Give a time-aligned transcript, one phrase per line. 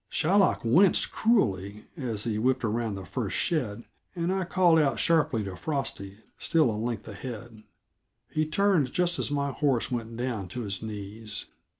[0.11, 3.83] Shylock winced cruelly, as we whipped around the first shed,
[4.15, 7.61] and I called out sharply to Frosty, still a length ahead.
[8.31, 11.45] He turned just as my horse went down to his knees.